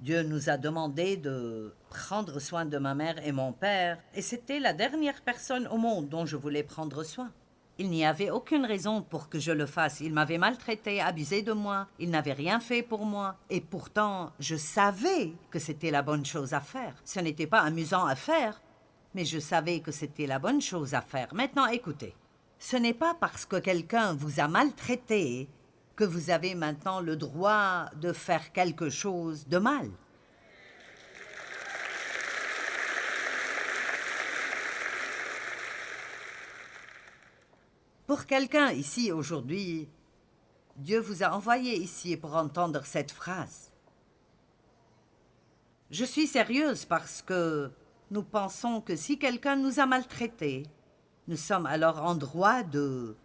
[0.00, 4.58] Dieu nous a demandé de prendre soin de ma mère et mon père, et c'était
[4.58, 7.30] la dernière personne au monde dont je voulais prendre soin.
[7.76, 10.00] Il n'y avait aucune raison pour que je le fasse.
[10.00, 14.56] Il m'avait maltraité, abusé de moi, il n'avait rien fait pour moi, et pourtant je
[14.56, 16.94] savais que c'était la bonne chose à faire.
[17.04, 18.62] Ce n'était pas amusant à faire,
[19.14, 21.34] mais je savais que c'était la bonne chose à faire.
[21.34, 22.14] Maintenant écoutez,
[22.58, 25.50] ce n'est pas parce que quelqu'un vous a maltraité
[26.00, 29.90] que vous avez maintenant le droit de faire quelque chose de mal.
[38.06, 39.90] Pour quelqu'un ici aujourd'hui,
[40.76, 43.70] Dieu vous a envoyé ici pour entendre cette phrase.
[45.90, 47.70] Je suis sérieuse parce que
[48.10, 50.62] nous pensons que si quelqu'un nous a maltraités,
[51.28, 53.16] nous sommes alors en droit de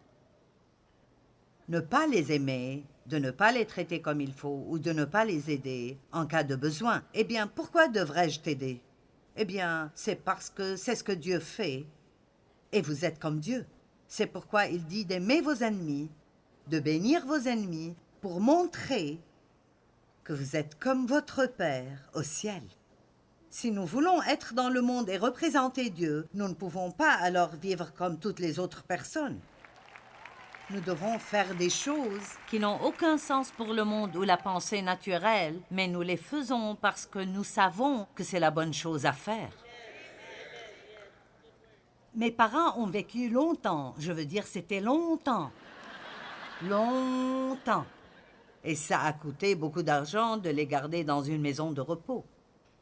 [1.68, 5.06] ne pas les aimer, de ne pas les traiter comme il faut ou de ne
[5.06, 7.04] pas les aider en cas de besoin.
[7.14, 8.82] Eh bien, pourquoi devrais-je t'aider?
[9.38, 11.86] Eh bien, c'est parce que c'est ce que Dieu fait
[12.72, 13.66] et vous êtes comme Dieu.
[14.08, 16.10] C'est pourquoi il dit d'aimer vos ennemis,
[16.68, 19.20] de bénir vos ennemis, pour montrer
[20.24, 22.64] que vous êtes comme votre Père au ciel.
[23.50, 27.56] Si nous voulons être dans le monde et représenter Dieu, nous ne pouvons pas alors
[27.56, 29.40] vivre comme toutes les autres personnes.
[30.72, 34.82] Nous devons faire des choses qui n'ont aucun sens pour le monde ou la pensée
[34.82, 39.14] naturelle, mais nous les faisons parce que nous savons que c'est la bonne chose à
[39.14, 39.52] faire.
[42.16, 45.52] Mes parents ont vécu longtemps, je veux dire, c'était longtemps.
[46.64, 47.86] Longtemps.
[48.64, 52.26] Et ça a coûté beaucoup d'argent de les garder dans une maison de repos.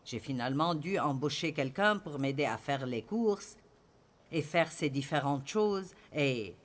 [0.05, 3.57] J'ai finalement dû embaucher quelqu'un pour m'aider à faire les courses
[4.31, 6.55] et faire ces différentes choses, et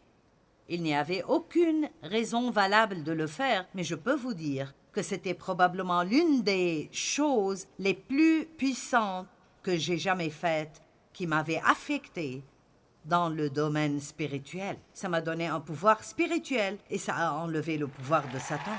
[0.69, 5.03] il n'y avait aucune raison valable de le faire, mais je peux vous dire que
[5.03, 9.27] c'était probablement l'une des choses les plus puissantes
[9.63, 12.43] que j'ai jamais faites, qui m'avait affectée
[13.05, 14.77] dans le domaine spirituel.
[14.93, 18.77] Ça m'a donné un pouvoir spirituel et ça a enlevé le pouvoir de Satan.